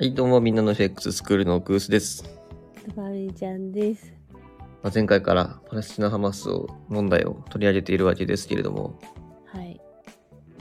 [0.00, 2.22] はい、どうもみんなの FX スクールのグースです。
[2.94, 4.12] バーミーちゃんです。
[4.80, 8.96] まあ、前回からパレスチナ・ハマスを問題を取り上げているわけですけれども、
[9.46, 9.80] はい。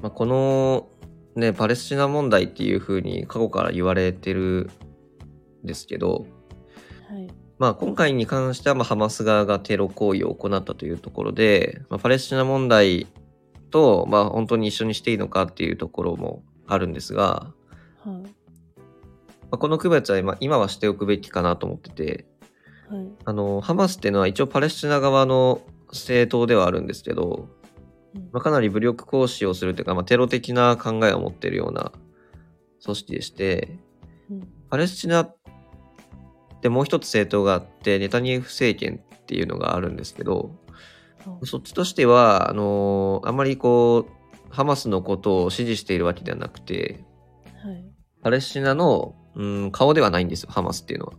[0.01, 0.89] まあ、この
[1.35, 4.71] ね、パレスチナ問題っていう風に過去から言われてる
[5.63, 6.25] んですけど、
[7.07, 7.27] はい。
[7.59, 13.05] まあ今回に関してはまあハマス側がテロ行為を行ったというところで、まあ、パレスチナ問題
[13.69, 17.53] とまあ本当に一緒にしていいのかっていうところもあるんですが、
[19.51, 22.25] あ、この区別は今今はしておくべきかなと思ってて、
[22.89, 23.07] はい。
[23.25, 27.47] あの、ハマスっていうのは一応パレスチナ側の政党ではあるんですけど、
[28.15, 31.91] うんまあ、かなり武力行使をするというか、まあ、テロ的な考えを持っているような
[32.83, 33.77] 組織でして、
[34.29, 35.37] うんパレスチナっ
[36.61, 40.51] てもう一つ政党があって、ネタニヤフ政権っていうのがあるんですけど、
[41.25, 47.06] はそっちとしては、あのあまりこう、ハマスのことを支持しているわけではなくて、はい。
[48.27, 51.13] パレスチナの、うん、顔ではないんですよ、ハマスっていうのは。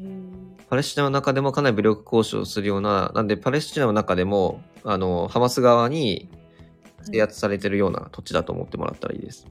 [0.00, 0.38] えー
[0.68, 6.28] パレスチナの中でもかなり武力行使をするような、なんでパレスチナの中でも、あの、ハマス側に
[7.10, 9.46] 制圧されてるような土地だと思ってもらったらいいです。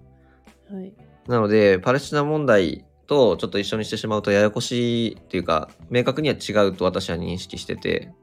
[0.69, 0.93] はい。
[1.27, 8.13] なので、パレスチナ問題とちょっと一緒にしてしまうとややこしいっていうか、明確には違うと私は認識してて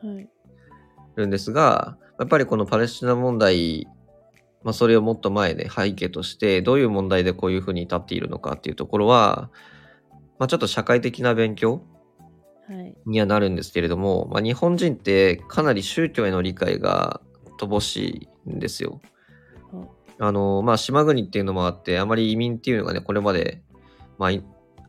[0.00, 0.28] はい。
[1.16, 3.88] るんですが、やっぱりこのパレスチナ問題、
[4.64, 9.50] まあそれをもっと前で背景として、どういう問題でこういうふうに至っているのかっていうところは、
[10.38, 11.82] まあちょっと社会的な勉強
[12.68, 12.94] はい。
[13.06, 17.20] にはなるんですけれども、まあ、日本人ってかなり宗教への理解が
[17.60, 19.00] 乏しいんですよ。
[19.70, 19.86] は
[20.18, 23.62] あの、まあ、島国っていうのもあって、あまり移民っていうのがね、これまで、
[24.18, 24.42] まあ、い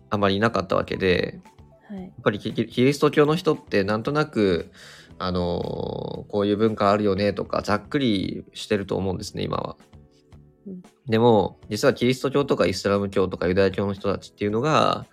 [0.09, 1.41] あまりいなかったわけで、
[1.89, 2.01] はい。
[2.03, 4.71] やっぱりキキリスト教の人ってなんとなく、
[5.17, 9.77] あのこういう文化あるよねとか、ざっくりしてると思うんですね、今は
[10.67, 10.83] うん。
[11.07, 15.05] でも、実はキリスト教とかイスラム教とかユダヤ教の人たちっていうのが、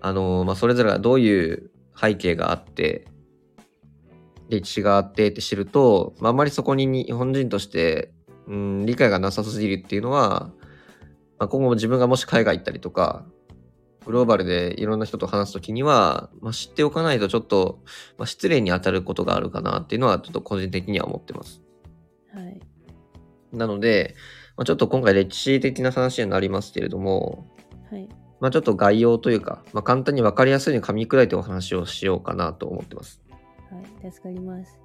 [0.00, 3.06] あのまあ、それぞれがどういう背景があって、
[4.48, 8.12] 歴史があってって知ると、まあ、あんまりそこに日本人として、
[8.46, 10.50] うん、理解がなさすぎるっていうのは、
[11.38, 13.24] まあ、今後も自分がもし海外行ったりとか、
[14.04, 17.80] グローバルでいろんな人と話すときには、まあ、知っておかないとちょっと、
[18.18, 21.62] まあ、失礼に当たることがあるかなっていうのはちょっと個人的には思ってます。
[22.34, 22.60] はい。
[23.52, 24.14] なので、
[24.56, 27.48] まあ、ちょっと今回歴史的な話になりますけれども、
[27.90, 28.08] はい。
[28.40, 33.22] まあ、ちょっと概要というか、まあ、簡単に分かりやすいように噛み砕いてお話をしようかなと思ってます。
[33.70, 34.12] はい。
[34.12, 34.78] 助かります。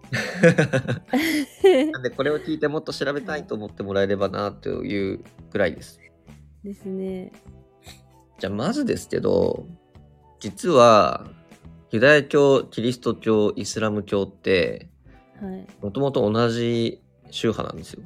[1.91, 5.99] なんでこれを聞いてもっと調べたいと思ってもらえればなというぐらいです。
[6.63, 7.31] ですね。
[8.39, 9.65] じゃあまずですけど、
[10.39, 11.27] 実は
[11.91, 14.89] ユダヤ教、キリスト教、イスラム教って
[15.41, 15.67] はい。
[15.81, 17.01] もともと同じ
[17.31, 18.03] 宗派なんですよ。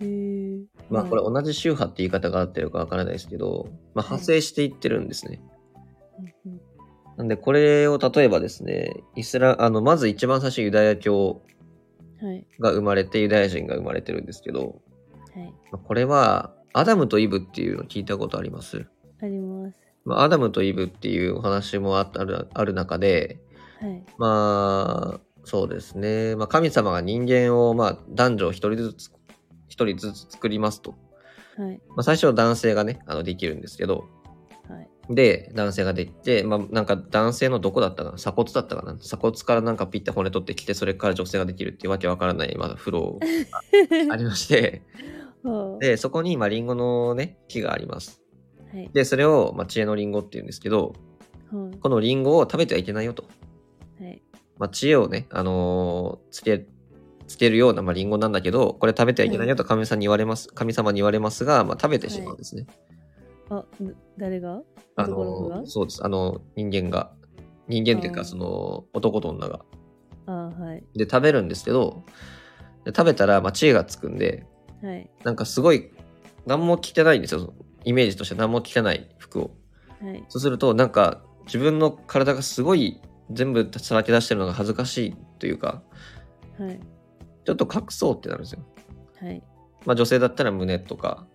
[0.00, 5.40] へーまあこれはい同じ宗派って言い方が合ってるかわからないですけど、まあ派生していってるんですね。
[7.16, 11.42] なんでこれを例えばですね、イスラ、あの、まず一番最初ユダヤ教
[12.20, 12.46] はい。
[12.60, 14.80] が生まれてユダヤ人が生まれてるんですけど、
[15.34, 15.52] はい。
[15.72, 18.86] まあこれはアダムとイブっていうの聞いたことあります？
[20.08, 23.38] まアダムとイブっていうお話もあったあるある中で、
[23.80, 24.04] はい。
[24.16, 26.34] まあ、そうですね。
[26.36, 29.10] まあ神様が人間をまあ男女一人ずつ、
[29.68, 30.94] 一人ずつ作りますと。
[31.56, 31.80] はい。
[31.88, 34.04] まあ最初は男性がね、あのできるんですけど、
[34.68, 34.88] はい。
[35.14, 38.16] で、男性ができて、まあ、なんか男性のどこだったかな？
[38.16, 38.96] 鎖骨だったかな？
[38.98, 44.82] 鎖骨からなんかピッて骨取ってきて、それから女性ができるっていうわけわからない、まあ、フローが ありまして、
[45.44, 48.20] はで、そこに、まあ、リンゴのね、木があります。
[48.72, 48.90] はい。
[48.92, 50.94] で、それを、まあ、知恵のリンゴって言うんですけど、
[51.52, 51.76] はい。
[51.78, 53.24] このリンゴを食べてはいけないよと。
[54.00, 54.22] はい。
[54.58, 56.66] まあ、知恵をね、あのーつけ、
[57.26, 62.66] つけるような、まあ、リンゴなんだけど、これ食べてはいけないよと神様に言われます、神様に言われますが、まあ、食べてしまうんですね。
[63.50, 64.62] あ、だ誰が？
[64.96, 66.04] あ男のそうです。
[66.04, 67.12] あの、人間が。
[67.68, 69.60] 人間っていうか、その、男と女が。
[70.26, 70.84] あはい。
[70.94, 72.04] で、食べるんですけど、
[72.84, 74.46] で食べたら、まあ、知恵がつくんで、
[74.82, 75.10] はい。
[75.24, 75.90] なんかすごい、
[76.46, 77.54] 何も着てないんですよ。
[77.84, 79.50] イメージとして何も着てない服を。
[80.00, 80.24] はい。
[80.28, 85.82] そうすると、なんか、自分の体がすごい全部さらけ出してるのが恥ずかしいというか、
[86.58, 86.80] はい。
[87.44, 88.66] ちょっと隠そうってなるんですよ。
[89.20, 89.42] はい。
[89.86, 91.26] まあ、女性だったら胸とか、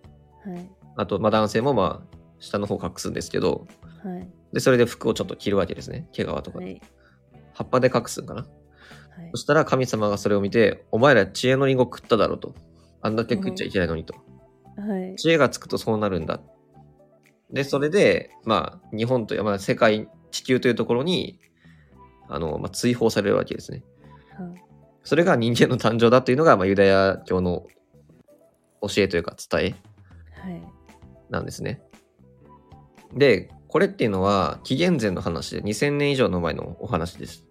[0.44, 0.70] はい。
[0.96, 3.66] あと、まあ、男性もまあ、下の方隠すんですけど、
[4.04, 4.28] はい。
[4.52, 6.08] で、それで服をちょっと着るわけですね。
[6.12, 6.58] 毛皮とか。
[6.58, 6.80] はい。
[7.54, 8.42] 葉っぱで隠すんかな。
[8.42, 9.38] はいそ。
[9.38, 12.54] したら神様がそれを見て、お前ら知恵のリンゴ食っただろうと。
[13.00, 14.14] あんだけ食っちゃいけないのにと。
[14.86, 15.16] はい。
[15.16, 16.40] 知恵がつくとそうなるんだ。
[17.50, 21.38] で、それで、まあ、日本という、まあ、世界、地球というところに、
[22.28, 23.82] あの、まあ、追放されるわけですね。
[24.36, 24.64] はい。
[25.04, 27.66] それが人間の誕生だというのが、まあ、ユダヤ教の
[28.80, 29.74] 教えというか伝え
[30.40, 30.62] はい。
[31.30, 31.82] なんですね。
[33.14, 37.44] で、これっていうのは紀元前の話で2000年以上の前のお話です。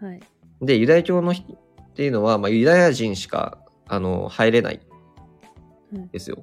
[0.00, 0.20] はい。
[0.60, 4.80] で、ユダヤ教の人っていうのは、まあ、ユダヤ人しかあの入れない
[5.92, 6.42] はいですよ。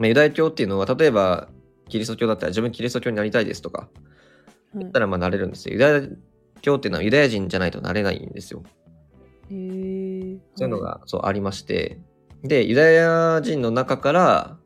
[0.00, 1.48] まあ、ユダヤ教っていうのは、例えば
[1.88, 5.74] キリスト教だったら自分キリスト教になりたいですとかはい言ったらまあなれるんですよ。
[5.74, 6.02] ユダヤ
[6.62, 8.62] 教っていうのはユダヤ人じゃないとなれないんですよ。
[9.50, 11.98] へーそういうのが、そうありまして。
[12.42, 14.56] で、ユダヤ人の中から、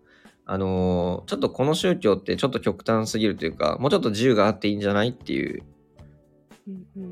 [0.46, 5.62] あのーちょっとこの宗教ってちょっと極端すぎるというか、もうちょっと自由があっていいんじゃないっていう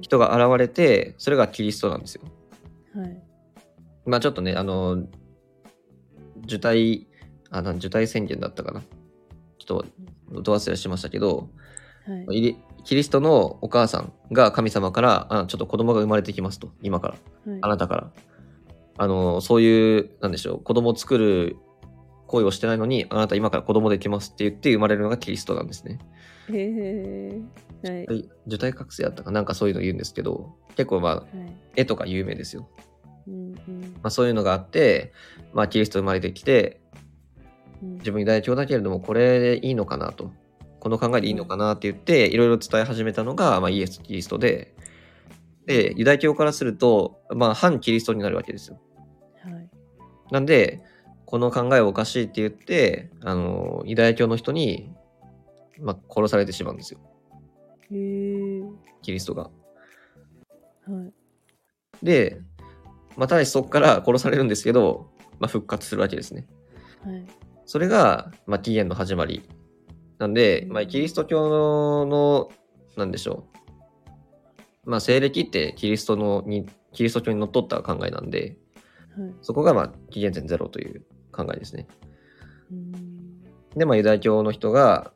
[0.02, 2.22] 人が現れて、それがキリストなんですよ。
[2.94, 3.22] はい。
[4.04, 5.06] まあちょっとね、あのー
[6.44, 7.06] 受胎、
[7.52, 8.80] あ、なん受胎宣言だったかな。
[9.58, 9.84] ちょっ
[10.32, 11.50] と、ど忘れしましたけど、
[12.06, 12.56] はい。
[12.84, 17.14] キリストのお母さんが神様から、あちょっと子供が生まれてきますと、今から。
[17.52, 18.10] はいあなたから。
[18.98, 21.56] あの、そういう、なんでしょう、子供を作る
[22.26, 25.98] 行為をしてないのに、あなた今から子供できますって言って生まれるのがキリストなんですね。
[26.48, 28.06] へーはい。
[28.06, 31.26] はい受胎覚醒だったかなんかそういうの言うんですけど、結構まあ、はい。
[31.76, 32.68] 絵とか有名ですよ。
[33.28, 35.12] うんうんまあそういうのがあって、
[35.52, 36.81] まあキリスト生まれてきて、うん
[37.82, 40.30] 自分ユダヤ教だけれども、これでいいのかなと。
[40.78, 44.74] この考えでいいのかなって言って、いろいろ伝え始めたのが、まあ、イエス・キリストで、
[45.66, 48.80] で、ユダヤ教からすると、まあ、反キリストになるわけですよ。
[49.44, 49.70] はい。
[50.32, 50.82] なんで、
[51.24, 54.90] この考えはおかしいって言って、あの、ユダヤ教の人に、
[55.80, 57.00] まあ、殺されてしまうんですよ。
[57.90, 59.42] へーキリストが。
[59.42, 59.50] は
[62.00, 62.04] い。
[62.04, 62.40] で、
[63.16, 66.46] まあ、ただしそこから殺されるんですけど、まあ、復活するわけですね。
[67.04, 67.24] はい。
[67.66, 69.42] それが、まあ、起源の始まり。
[70.18, 72.50] なんで、まあ、キリスト教の、
[72.96, 73.44] なんでしょ
[74.86, 74.90] う。
[74.90, 78.56] まあ、西暦ってキリストのに、キリスト教にのっとった考えなんで、
[79.16, 79.34] はい。
[79.42, 81.86] そこが、まあ、紀元前ゼロという考えですね。
[82.70, 83.12] うん
[83.76, 85.12] で、まあ、ユダヤ教の人が、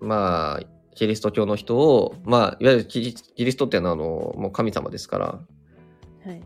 [0.00, 0.60] まあ、
[0.94, 4.04] キリスト教の人を、まあ、いわゆるキリキリストっていうのは、あの、
[4.36, 6.42] もう神様ですから、はい。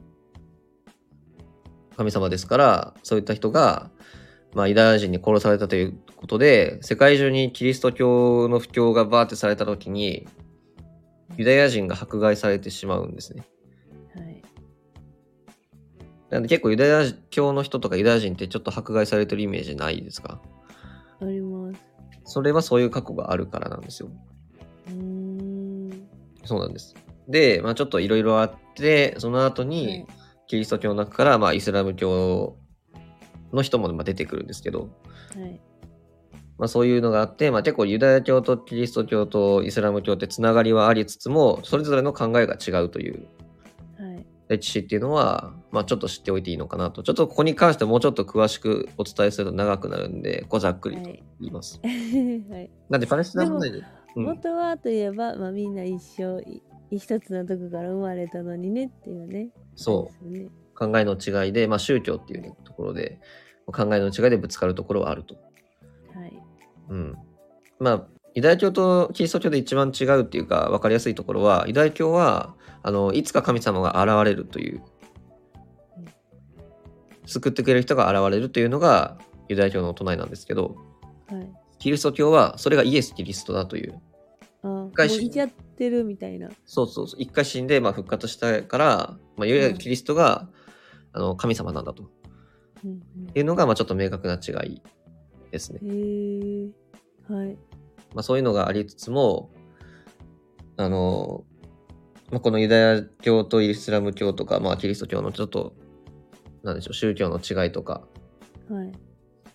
[1.97, 3.91] 神様ですから、そういった人が、
[4.54, 10.28] まあ、ユダヤ人に殺されたということで、世界中にキリスト教の布教がバーってされたときに、
[11.37, 13.44] ユダヤ人が迫害されてしまうんですね。
[14.14, 14.43] はい。
[16.28, 20.43] なんで結構ユダヤ教の人とかユダヤ人ってちょっと迫害されてるイメージないですか？
[21.20, 21.81] あります。
[22.25, 24.10] それはそういう過去があるからなんですよ。
[24.88, 26.08] うーん。
[26.44, 26.94] そうなんです。
[27.28, 30.06] で、まあちょっといろいろあって、その後はにい、
[30.46, 32.58] キリスト教の中から、まあイスラム教
[33.56, 35.60] の人もまあ出てくるんですけど、はい。
[36.58, 43.26] まあそういうのがあって、まあ結構ユダヤ教とキリスト教とイスラム教ってつながりはありつつも、それぞれの考えが違うという
[43.99, 44.26] はい。
[44.49, 47.02] 歴史っていうのは、まあちょっと知っておいていいのかなと。
[47.02, 51.25] ちょっとここに関してもうちょっと詳しくお伝えすると長くなるんで、こうざっくりとはい。
[51.40, 51.81] 言います。
[51.84, 52.70] はい。
[52.88, 53.84] なんでパレスチナ問題で、うん
[54.14, 59.49] 元はといえば、まあ、みんな一緒い一つのとこから生まれたのにねっていうね。
[59.75, 60.31] そう。
[60.31, 60.50] ね。
[60.75, 63.19] 考えの違いで、まあ宗教っていう、ね、ところで、
[63.67, 65.37] 考えの違いでぶつかるところはあると。
[66.14, 66.43] はい。
[66.88, 67.17] うん。
[67.79, 74.82] まあ、ユダヤ教とキリスト教で一番違うっていうか、分かりやすいところは、ユダヤ教は、あの、いつか神様が現れるという
[75.99, 76.05] うん、
[77.26, 80.76] 救ってくれる人が現れるというのが、ユダヤ教の唱えなんですけど、
[81.28, 81.52] はい。
[81.78, 84.00] キリスト教は、それがイエス・キリストだという。
[84.62, 86.49] あ、もう回しいちゃってるみたいな。
[86.64, 87.21] そうそうそう。
[87.21, 90.49] 一回死んで、まあ、復活したから、まあ、いわゆるキリストが、
[91.12, 92.04] あの、神様なんだと
[92.84, 93.02] うん
[93.34, 94.82] いうのが、まあ、ちょっと明確な違い
[95.50, 95.80] ですね。
[97.28, 97.56] はい。
[98.14, 99.50] まあ、そういうのがありつつも、
[100.76, 101.44] あの、
[102.30, 105.74] まあ、このユダヤ教とイスラム教とか、まあ、キリスト教のちょっと、
[106.62, 108.02] なんでしょう、宗教の違いとか、
[108.68, 108.92] はい。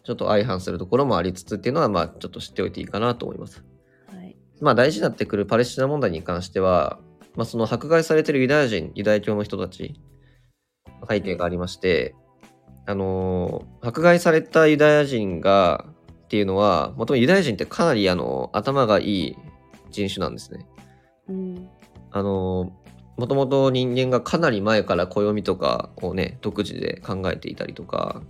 [0.04, 3.64] ちょっと相反するところもありつつっていうのは、まあ、ちょっと知っておいていいかなと思います。
[4.08, 4.38] はい。
[4.62, 7.00] まあ、大事になってくるパレスチナ問題に関しては、
[7.36, 10.00] まあ、その迫害されてるユダヤ人、ユダヤ教の人たち、
[11.10, 12.16] 背景がありまして、
[12.88, 15.86] あのー迫害されたユダヤ人が、
[16.26, 19.38] っていうのは、もともとユダヤ人ってかなり、あの、頭がいい
[19.92, 20.66] 人種なんですね。
[21.30, 21.70] うん。
[22.12, 22.74] あの、
[23.18, 28.22] もともと人間がかなり前から暦とかをね、独自で考えていたりとか。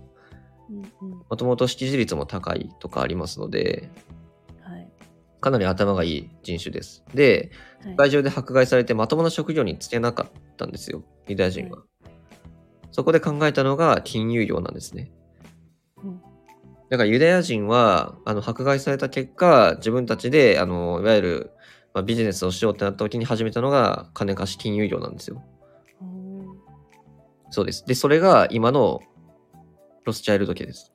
[1.30, 3.90] もともと識字率も高いとかありますので、
[4.60, 4.88] はい。
[5.40, 7.04] かなり頭がいい人種です。
[7.14, 7.50] で、
[7.82, 11.78] はい世界中で迫害されてまともな職業に就けなかったんですよ、ユダヤ人は。
[11.78, 11.84] は
[12.92, 15.10] そこで考えたのが金融業なんですね。
[16.02, 16.20] うん
[16.90, 21.50] だからユダヤ人は、あの、迫害された結果、自分たちで、あの、いわゆる、
[21.92, 25.42] まあ、ビジネスをしようってなった時に始めたのが金貸し金融業なんですよ。
[27.50, 27.84] そうです。
[27.86, 29.00] で、それが今の
[30.04, 30.92] ロスチャイルド家です。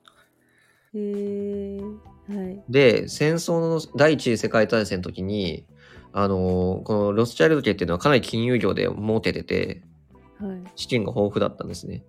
[0.94, 1.80] へえ。
[2.28, 2.62] はい。
[2.68, 5.66] で、戦争の第一次世界大戦の時に、
[6.12, 9.93] あのーこのロスチャイルド家っていうのはかなり金融業で儲けてて、はい。
[10.74, 12.04] 資金が豊富だったんですね。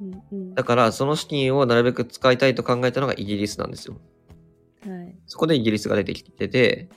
[0.00, 0.54] うんうん。
[0.54, 4.00] だから、その資金をなるべく使いたいと考えたのがイギリスなんですよ。
[4.86, 5.16] はい。
[5.26, 6.88] そこでイギリスが出てきてて、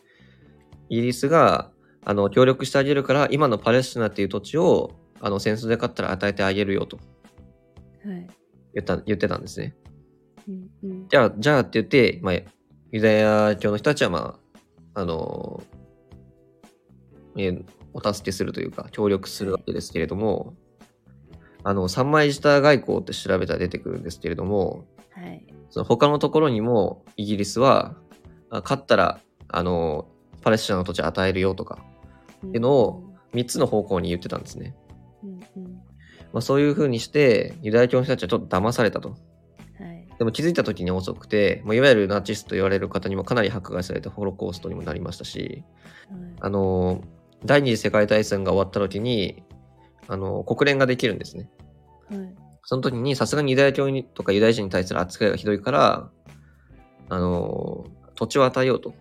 [0.89, 1.71] イギリスが、
[2.05, 8.27] あの、協力してあげるから、今のパレスチナっていう土地を、あの、戦争で勝ったら与えてあげるよとはい。
[8.73, 9.75] 言った、言ってたんですね。
[10.47, 11.07] うんうん。
[11.07, 12.35] じゃあ、じゃあって言って、まあ、
[12.91, 14.39] ユダヤ教の人たちは、ま
[14.93, 15.63] あ、あの、
[17.37, 20.55] えーお助けするというか、協力するわけですけれども、
[21.63, 25.45] あの、三枚舌外交って調べたら出てくるんですけれども、はい。
[25.69, 27.95] その他のところにもイギリスは、
[28.49, 30.07] あ勝ったら、あの、
[30.41, 31.79] パレスチナの土地与えるよとか、
[32.45, 34.75] っいうのを3つの方向に言ってたんですね。
[35.23, 35.73] うんうん。
[36.33, 39.09] まあ、そういう風にして、ユダヤ教の人たちはちょっと騙されたと。
[39.09, 40.07] はい。
[40.17, 45.63] でも気づいた時に遅くて、まあ、いわゆるナチスと言われる方にもかなり迫害されてホロコーストにもなりましたし、
[46.09, 46.21] はい。
[46.41, 47.01] あの、
[47.45, 49.43] 第二次世界大戦が終わった時に、
[50.07, 51.49] あの、国連ができるんですね。
[52.09, 52.35] はい。
[52.65, 56.09] その時にさすがにユダヤ教にとかユダヤ人に対する扱いがひどいから、
[57.09, 57.85] あの、
[58.15, 58.93] 土地を与えようと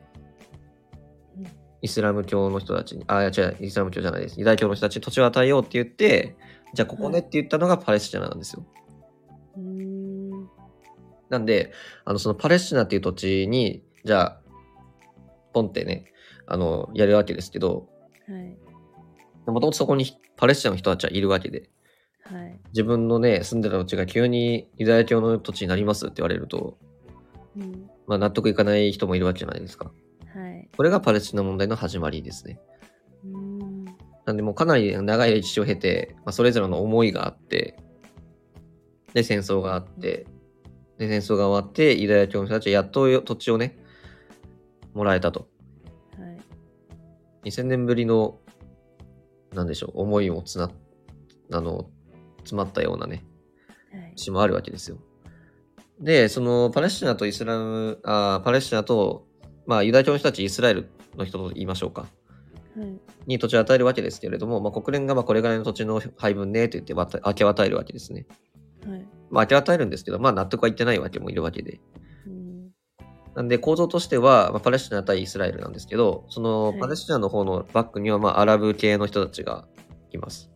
[1.39, 1.47] うん。
[1.81, 4.39] イスラム教の人たちに、あ、いや違う、イスラム教じゃないです。
[4.39, 6.37] ユダヤ教の人たちに土地を与えようって言って、
[6.75, 8.65] じゃあここねって言ったのがパレスチナなんですよ。
[9.57, 10.49] うーん。
[11.29, 11.73] なんで、
[12.05, 14.41] あの、そのパレスチナっていう土地に、じゃあ、
[15.53, 16.07] ポンってね、
[16.47, 17.92] あの、やるわけですけど、はい。
[18.29, 21.71] もともとそこにパレスチナの人たちはいるわけで、
[22.25, 22.61] はい。
[22.69, 26.79] 自分のね、住んでた土地が急にユダヤ教の土地になりますって言われると、
[27.57, 27.91] うん。
[28.07, 29.93] まあ納得いかない人もいるわけじゃないですか。
[30.35, 30.69] はい。
[30.77, 32.61] これがパレスチナ問題の始まりですね。
[33.25, 33.85] うーん。
[34.25, 37.77] なんでもうかなり長い歴史を経て、まあ、それぞれの思いがあって、
[39.15, 40.27] で、戦争があって、
[40.99, 43.79] で、戦争が終わって、ユダヤ教の人たちはやっと土地をね、
[44.95, 45.49] もらえたと。
[47.43, 47.51] はい。
[47.51, 48.39] 2000年ぶりの、
[49.53, 50.71] なんでしょう、思いもつな、
[51.53, 51.91] あの、
[52.39, 53.25] 詰まったようなね、
[53.93, 54.13] はい。
[54.17, 54.99] 詩もあるわけですよ。
[56.01, 59.27] で、そのパレスチナとイスラム、あーパレスチナと、
[59.67, 62.03] まあ、ユダヤ教の人たち、イスラエルの人と言いましょうか。
[62.77, 63.01] はい。
[63.27, 68.27] に土地を与えるわけですけれども、まあ、国連がまあこれぐらいの土地の配分ねと言って渡明け渡えるわけですね。
[68.87, 69.07] はい。
[69.31, 71.81] まあ、明け渡えるんですけど、まあ、納得はいってないわけもいるわけで。
[73.35, 73.37] うん。
[73.37, 79.67] なんで構造としては、まあ、パレスチナ対イスラエルなんですけど、そのはいパレスチナの方のバックには、まあ、アラブ系の人たちが
[80.13, 80.51] います。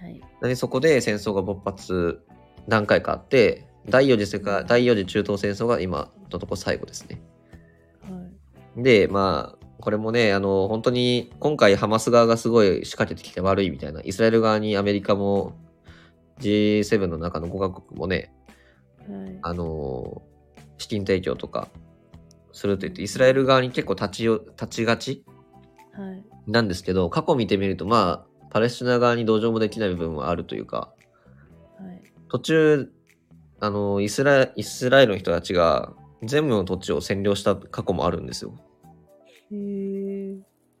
[0.00, 0.20] はい。
[0.42, 2.20] でそこで戦争が勃発
[2.66, 7.20] 何回かあって、第4次世界、第4次中東戦争が今のとこ最後ですね。
[8.02, 8.10] は
[8.76, 8.82] い。
[8.82, 15.54] で、まあ、これもね、あの、本当に今回ハマス側がすごい仕掛けてきて悪いみたいな、イスラエル側にアメリカも
[16.40, 18.32] G7 の中の5カ国もね、
[18.98, 19.38] はい。
[19.42, 20.22] あの、
[20.78, 21.68] 資金提供とか
[22.52, 25.24] すると言って、イスラエル側に結構立ちよ、立ちがち
[25.92, 26.24] はい。
[26.46, 30.92] なんですけど、過去見てみると、まあ、パレスチナ側に同情もできない部分はあるというか、
[31.78, 32.02] はい。
[32.28, 32.92] 途中、
[33.60, 35.92] あの、イスライスラエルの人たちが
[36.22, 38.54] 全部の土地を占領した過去もあるんですよ。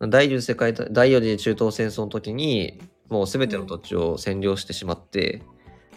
[0.00, 5.42] 第4次世界大、第4次中東戦争の時に、もう全ての土地を占領してしまって、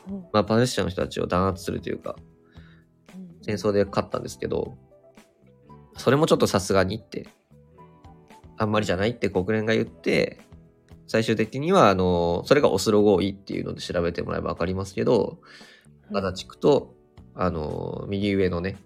[0.08, 2.34] はまあ、パレスチナの人たちを弾圧するというか、うん
[3.44, 4.78] 戦争で勝ったんですけど、
[5.98, 7.28] それもちょっとさすがにって、
[8.58, 10.40] あんまりじゃないって国連が言って、
[11.08, 15.40] 最終的には、あの、それがオスロ合意っていうので調べてもらえばわかりますけど、
[16.12, 16.96] ガザ地区と、
[17.36, 18.78] あの、右上のね、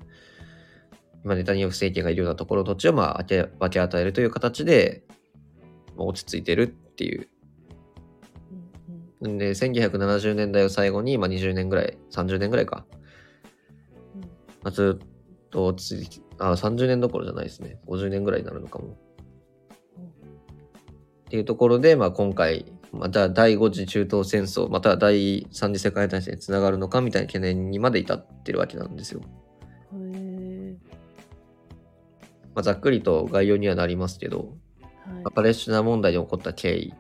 [1.24, 5.04] 今ネタニヤフ政権がいるようなところ土地をまあ分け分け与えるという形で、
[5.96, 7.28] まあ落ち着いてるっていう。
[9.22, 12.86] で、1970年代を最後に、まあ20年ぐらい、30年ぐらいか。
[12.92, 14.22] うん
[14.64, 15.08] まあ、ずっ
[15.50, 17.79] と落ち着き、あ、30年どころじゃないですね。
[17.88, 18.89] 50年ぐらいになるのかも。
[18.89, 18.91] っ
[21.29, 29.22] ていうところで、まあ今回、また第5次中東戦争、または第3次世界大戦につながるのかみたいな懸念にまで至ってるわけなんですよ。
[32.58, 34.44] まあ、ざっくりと概要にはなりますけど、は
[35.29, 35.34] い。
[35.36, 36.96] パレスチナ問題で起こった経緯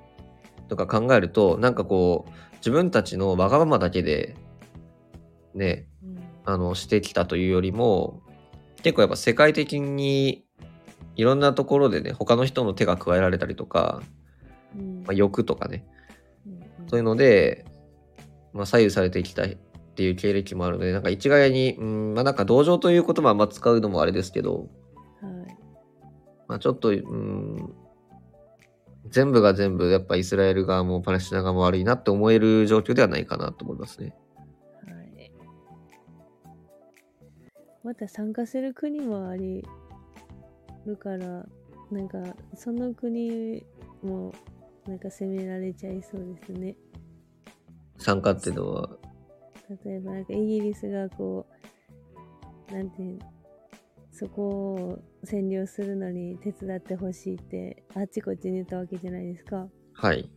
[0.67, 4.35] とか考えると、なんかこう、自分たちのわがままだけで、
[5.55, 8.21] ね、うんあの、してきたというよりも、
[8.83, 10.45] 結構やっぱ世界的に
[11.15, 14.01] いろんなところでね、他の人の手が加えられたりとか、
[14.75, 15.85] うんまあ、欲とかね、
[16.45, 17.65] うんそういうので、
[18.53, 19.47] まあ、左右されてきたっ
[19.97, 24.69] ていう経歴もあるので、なんか一概に、うん、まあなんか同情という言葉はあんま使うのもあれですけど、
[25.21, 25.57] はい。
[26.47, 27.73] まあちょっと、うん、
[29.09, 34.13] 全部が全部やっぱイスラエル側もパレスチナ側も悪いなって思える状況ではないかなと思いますね。
[37.87, 39.63] また参加する国もあり
[40.85, 41.45] るから
[41.89, 42.17] なんか
[42.53, 43.63] その国
[44.03, 44.33] も
[44.85, 46.75] なんか責められちゃいそうですね。
[47.97, 48.89] 参加っていうのは、
[49.85, 51.47] 例えばなんかイギリスがこ
[52.69, 53.19] うなんていう
[54.11, 59.65] そこを占領するのに手伝ってほしいってあっちこっちに言ったわけじゃないですか。
[59.93, 60.29] はい。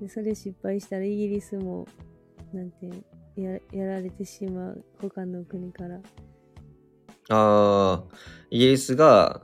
[0.00, 1.88] でそれ失敗したらイギリスも
[2.52, 3.02] なんていう
[3.36, 5.98] ややられてしまう他の国から
[7.34, 8.16] ああ、
[8.50, 9.42] イギリスが、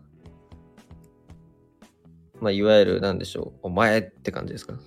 [2.40, 4.78] まあ、いわゆる、なんでしょう、お前って感じですか？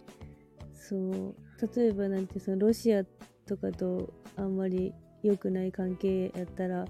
[0.73, 1.35] そう。
[1.75, 3.03] 例えばなんてそのロシア
[3.45, 4.93] とかとあんまり
[5.23, 6.85] 良くない関係やったら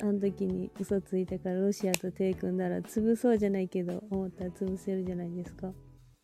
[0.00, 5.72] あの時に嘘ついたからロシアと手組んだら潰そうじゃないけど思ったら潰せるじゃないですか。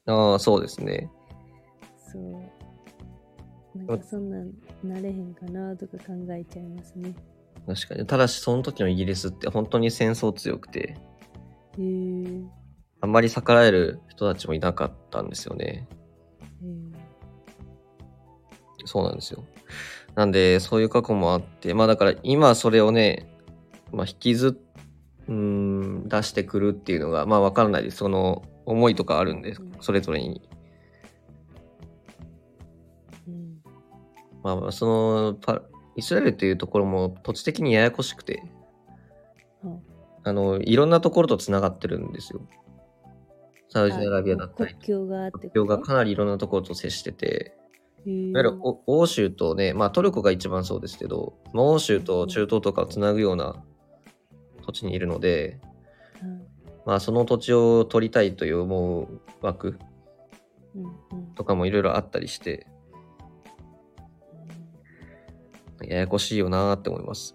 [0.07, 1.09] ああ、そうですね。
[2.13, 3.79] そう。
[3.79, 4.53] なんかそんなん
[4.83, 7.15] なれへんかなとか考えちゃいますね
[7.67, 8.07] 確かに。
[8.07, 10.97] ただし、その時のイギリスって本当に戦争強くて、
[11.79, 12.43] へえ
[13.01, 15.89] あんまり逆らえる人たちもいなかったんですよね。
[16.63, 17.01] へえ
[18.85, 19.45] そうなんですよ。
[20.15, 23.31] なんで、そういう過去もあって、まあだから今それをね、
[23.93, 24.51] まあ引きずっ、
[25.29, 27.99] うーん、出してくるっていうのが、まあわからないです。
[27.99, 29.73] その思いとかあるんですうん。
[29.81, 30.43] それぞれに。
[33.29, 33.61] うん
[34.43, 35.63] まあまあ、そのパ、
[35.97, 38.43] イスラエルっていうところも土地的にややこしくて、
[39.63, 39.79] は
[40.25, 42.41] あの、いろんなところとつながってるんですよ。
[43.69, 45.39] サウジアラビアだったり国、境があって。
[45.39, 47.57] 国境がかなりいろんなところと接してて、
[48.07, 53.63] いわゆるお欧州とね、まあトルコが一番そうですけど、まあ欧州と中東とかをつなぐような
[54.67, 55.61] 土地にいるので、
[56.21, 56.51] はい
[56.87, 59.79] まあその土地を取りたいという思う枠
[60.75, 61.35] うんうん。
[61.35, 62.67] とかもいろいろあったりして、
[65.87, 67.35] ややこしいよなーって思います。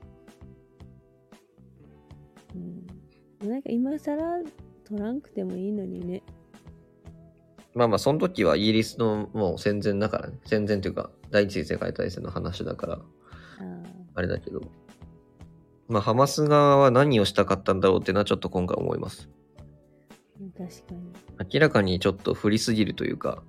[3.41, 4.43] うん、なんか今更
[4.85, 6.23] 取らんくてもいいのにね。
[7.73, 13.01] まあまあその時はイギリスのもう戦前だからね、戦前というか第一次世界大戦の話だから、あ
[14.13, 14.61] あれだけど、
[15.89, 19.29] まあハマス側は何をしたかったんだろうっていうのはちょっと今回思います。
[20.39, 21.51] あ、確かに。
[21.53, 23.43] 明らかにちょっと振りすぎるというか、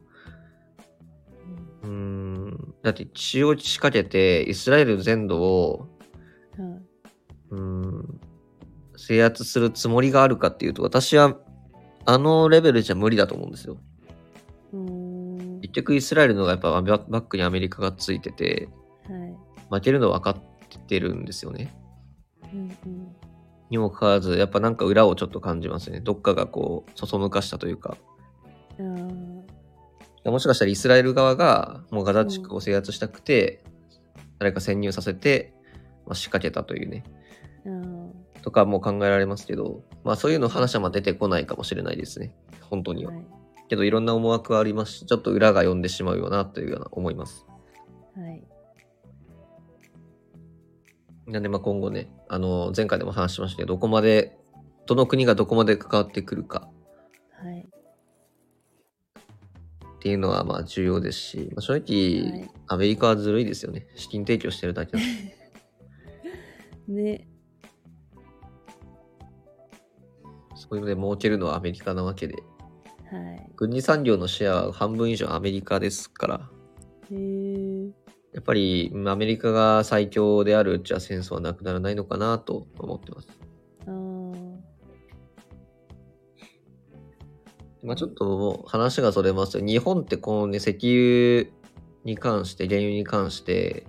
[2.87, 5.89] だって血を仕掛けてイスラエル全土を、
[6.57, 6.69] はい。
[7.51, 8.21] うーん、
[8.97, 11.37] 制圧するつもりがあるかっていうと、私は
[12.05, 13.79] あのレベルじゃ無理だと思うんですよ。
[15.63, 18.69] 結局イスラエルのがやっぱババックにアメリカがついてて、
[19.09, 19.35] はい。
[19.69, 21.77] 負けるの分かってるんですよね。
[22.55, 23.17] うんうん。
[23.69, 25.99] にもかかわらず、やっぱなんか裏をちょっと感じますね。
[25.99, 27.97] どっかがこう、そそむかしたというか。
[28.79, 29.36] ああ。
[30.31, 33.63] もしかしたらイスラエル側がもうガザ地区を制圧したくて、
[34.39, 35.55] 誰か潜入させて、
[36.07, 37.05] まあ、仕掛けたというね、
[37.65, 42.33] あとかも考えられますけど、まあそういうの話はまあ出てこないかもしれないですね。
[42.61, 43.09] 本当にあ。
[43.09, 43.15] は。
[43.15, 43.25] はい。
[43.69, 47.47] けどいろんな思惑はありますし、ちょっと裏が読んでしまうよなというような思います。
[48.17, 48.45] はい。
[51.27, 54.39] なんでまあ今後ね、あの、前回でも話しましたけど、どこまで、
[54.87, 56.69] どの国がどこまで関わってくるか
[60.07, 63.87] っていうのはまあ重要ですし、まあ、正直、はいアメリカはずるいですよね。
[63.95, 65.07] 資金提供してるだけなん
[66.89, 67.29] でね。
[70.55, 72.43] そういうので儲けるのはアメリカなわけで、
[73.11, 73.51] はい。
[73.55, 76.51] 軍事産業のシェアは半分以上アメリカですから、
[77.11, 77.87] へえ。
[78.33, 83.46] やっぱりうんアメリカが最強であるうちは戦争はなくならないのかなと思ってます。
[87.87, 89.65] まあちょっと話がそれますよ。
[89.65, 91.49] 日本ってこのね、石油
[92.05, 93.87] に関して、原油に関して、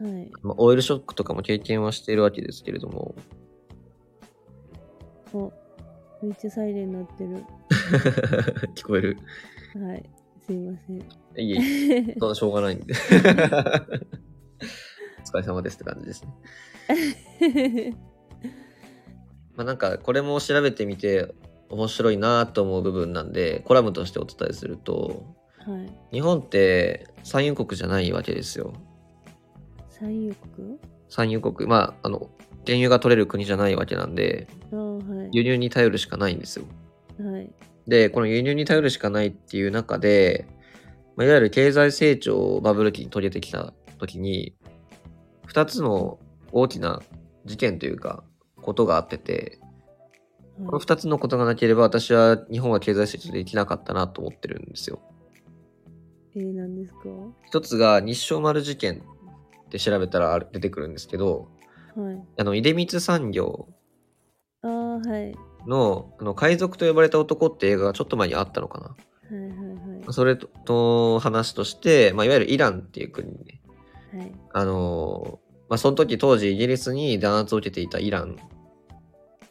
[0.00, 0.30] はい。
[0.42, 3.14] まあ、オイルショックとかも経験はしているわけですけれども、
[5.32, 5.52] お、
[6.22, 7.44] めっちゃサイレン鳴ってる。
[8.74, 9.16] 聞こえる？
[9.74, 10.10] はい。
[10.46, 10.98] すいません。
[10.98, 11.02] い
[11.36, 11.52] えい
[11.92, 12.94] え、 そんなしょうがないんで。
[15.20, 17.96] お疲れ様ですって感じですね。
[19.56, 21.32] まあなんかこれも調べてみて
[21.70, 25.24] 面白いなと思う部分なんでコラムとしてお伝えすると
[25.66, 25.90] はい。
[26.12, 28.74] 日本って産油国じゃないわけですよ。
[29.88, 30.78] 産油国？
[31.08, 32.30] 産油国まああの
[32.66, 35.28] 原油が取れる国じゃないわけなんではい。
[35.32, 36.66] 輸入に頼るしかないんですよ。
[37.18, 37.50] はい。
[37.86, 40.46] でこの輸入に頼るしかないっていう中で、
[41.16, 44.54] まあ、いわゆる経済成長をバブル期に遂げてきた時に
[45.48, 46.18] 2つの
[46.52, 47.02] 大きな
[47.44, 48.24] 事件というか
[48.60, 49.60] ことがあってて
[50.56, 55.00] この2つのことがなければ私は日本は経済成長できなかったなと思ってるんですよ。
[56.36, 57.00] えー、何ですか？
[57.46, 59.02] 一つが日照丸事件
[59.66, 61.48] って調べたらある出てくるんですけど、
[61.96, 62.22] はい。
[62.38, 63.68] あの、出光産業
[64.62, 65.34] ああ、はい。
[65.66, 68.86] の、あの、海賊と呼ばれた男って映画がちょっと前にあったのかな。
[68.86, 68.96] は
[69.44, 70.12] いはいはい。
[70.12, 73.60] それとと話として、まあ、いわゆるイランっていう国にね、
[74.16, 74.32] はい。
[74.52, 78.36] あのーまあ、その時当時イギリスに弾圧を受けていたイラン、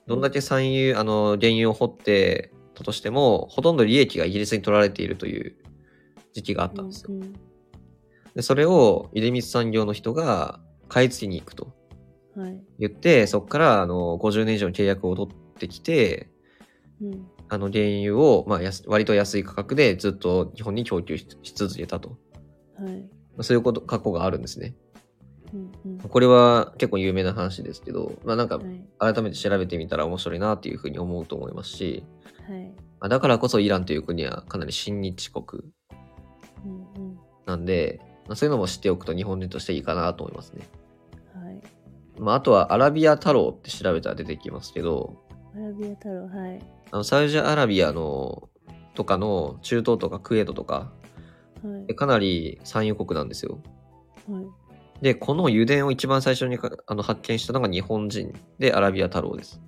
[0.07, 5.55] どんだけ産油、あの、原油を掘ってたとしても、ほとんど利益がイギリスに取られているという
[6.33, 7.13] 時期があったんですよ。
[7.13, 7.33] うんうん
[8.35, 11.73] で、それを出光産業の人が買い付けに行くと
[12.35, 12.59] はい。
[12.79, 16.29] 言って、そこから、あの、50年以上の契約を取ってきて、
[16.99, 17.27] うん。
[17.47, 22.17] あの、原油を、まあ、安割と安い価格でずっと日本に供給しし続けたと。
[22.79, 23.01] はい。
[23.01, 24.75] まあそういうこと、過去があるんですね。
[25.53, 25.97] うんうん。
[25.99, 29.13] これは結構有名な話ですけど、まあなんかはい。
[29.13, 32.03] 改めて調べてみたら面白いなっていうふうに思うと思いますし、
[32.47, 32.73] はい。
[32.99, 35.63] まあだからこそイランという国はかなり親日国
[36.65, 37.19] うんうん。
[37.45, 40.67] なんで、まあ、そういうのも知っておくと日本人としていいかなと思いますね。
[41.33, 41.61] はい。
[42.19, 45.21] まああとはアラビア太郎って調べたら出てきますけど、
[45.55, 46.59] アラビア太郎、はい。
[46.91, 48.49] あのサウジアラビアの
[48.95, 50.91] とかの中東とかクウェートとか、
[51.63, 51.95] はい。
[51.95, 53.59] かなり産油国なんですよ。
[54.29, 54.45] はい。
[55.01, 59.61] で、この油田を一番最初にかあの発見したのが日本人でアラビア太郎です。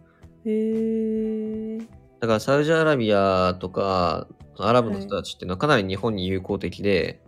[0.46, 1.80] へー。
[2.20, 7.22] だからサウジアラビアとかアラブの人たちっていうのはかなり日本に友好的で、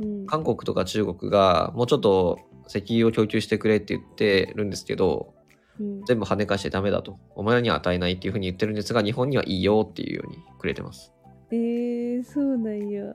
[0.00, 0.26] うん。
[0.26, 5.34] 韓国とか中国がもうちょっと石油を供給してくれって言ってるんですけど、
[5.80, 6.04] うん。
[6.04, 7.18] 全部跳ね返してダメだと。
[7.34, 11.12] お前らには与えないっていうふうに言ってるんですが、日本にはいいよっていうようにくれてます。
[11.50, 13.12] えー、そうなんや。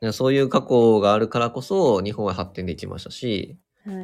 [0.00, 3.96] でそういう過去があるからこそ、日本は発展できましたし、はい。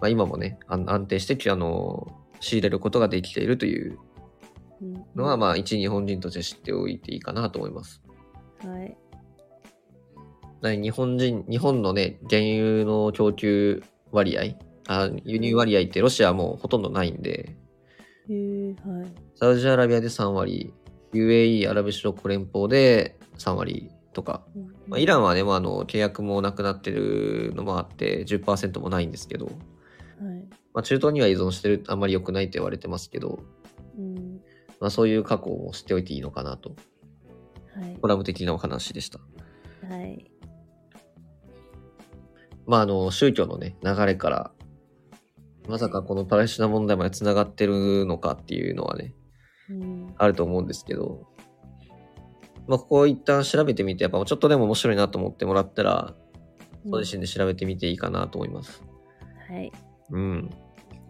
[0.00, 2.06] まあ、今もね、安安定して、あの、
[2.40, 3.98] 仕入れることができているという
[4.80, 5.04] うん。
[5.14, 8.02] のは、まあ、一日本人として知っておいていいかなと思います。
[8.64, 8.96] はい。
[10.62, 14.56] な日本人、日本のね、原油の供給割合、
[14.88, 17.56] あ輸入割合ってロシアはもうほとんどないんで、
[18.28, 19.12] へー、はい。
[19.34, 20.72] サウジアラビアで3割、
[21.12, 29.54] UAE、アラブ首長国連邦で3割とか、うんまあ、イランはね、もうあの契約もなくなってるのもあって10%もないんですけど、はい。
[30.74, 33.40] まあ、中東には依存してるあんまり良くないって言われてますけど、
[33.98, 34.40] うん。
[34.80, 36.76] まあ、そういう過去も知っておいていいのかなと、
[37.74, 38.08] はいコ。
[38.08, 39.20] ラム的なお話でした。
[39.88, 40.30] はい。
[42.66, 44.52] まあ、あの、宗教のね、流れから、
[45.68, 49.14] まさかこのパレスチナ問題まで繋がってるのかっていうのはね、
[49.68, 50.14] うん。
[50.18, 51.26] あると思うんですけど、
[52.66, 56.14] まあ、ここを一旦調べてみて、やっぱちょっとでも面白いなと思ってもらったら、
[56.88, 58.82] ご自身で調べてみていいかなと思います。
[59.48, 59.72] はい。
[60.10, 60.50] うん。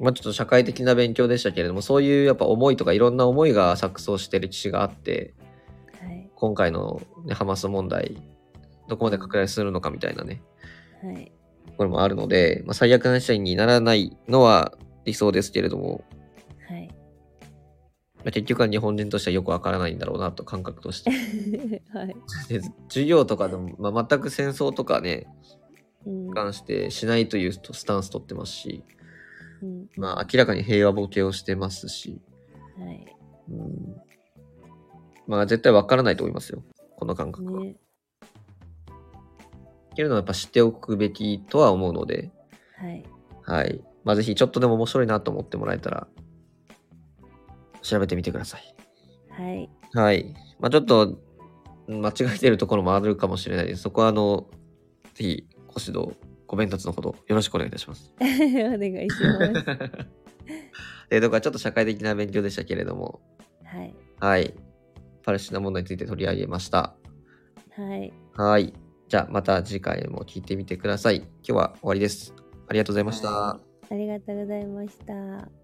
[0.00, 5.34] まあ、ちょっと社会的な勉強でしたけれども、そういうやっぱ思いとかいろんな思いが錯綜して歴史があって、
[6.00, 6.30] はい。
[6.34, 8.16] 今回の、ね、ハマス問題、
[8.88, 10.42] どこまで拡大するのかみたいなね、
[11.02, 11.32] はい。
[11.76, 14.72] これもあるので、まあ、最悪な事態にならないのは
[15.04, 16.04] 理想ですけれども、
[18.24, 21.10] 結局は日本人としてはよくわからないんだろうなと感覚として。
[21.92, 22.16] はい。
[22.48, 25.26] で授業とかでも、まあ、全く戦争とかね、
[26.06, 26.30] うん。
[26.30, 28.84] 関してしないというスタンス取ってますし、
[29.62, 29.88] うん。
[29.96, 32.20] まあ明らかに平和ボケをしてますし、
[32.78, 33.06] はい。
[33.50, 33.96] うん、
[35.26, 36.62] まあ絶対わからないと思いますよ。
[36.96, 37.64] この感覚は。
[37.64, 37.76] ね。
[39.94, 42.30] けれどもやっぱ知っておくべきとは思うので、
[42.76, 43.04] はい。
[43.42, 43.80] はい。
[44.04, 46.06] まあぜひちょっとでも面白いなと思ってもらえたら、
[47.82, 48.74] 調べてみてください。
[49.30, 49.70] はい。
[49.92, 50.34] はい。
[50.58, 51.18] まあちょっと、
[51.88, 53.82] 間違えてるところもあるかもしれないです。
[53.82, 54.46] そこはあの、
[55.14, 56.16] ぜひご指導、
[56.46, 58.14] ご鞭達のほどよろしくお願いいたします。
[58.20, 59.66] お願いします。
[61.10, 63.20] で、とかちょっと社会的な勉強でしたけれども、
[63.64, 63.94] はい。
[64.20, 64.54] はい。
[65.22, 66.94] パレスチナ問題について取り上げました。
[67.76, 68.12] はい。
[68.34, 68.72] はい。
[69.08, 71.16] じゃあまた次回も聞いてみてください。
[71.16, 72.34] 今日は終わりです。
[72.68, 73.30] ありがとうございました。
[73.30, 75.59] はありがとうございました。